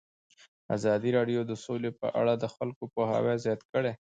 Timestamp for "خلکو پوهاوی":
2.55-3.35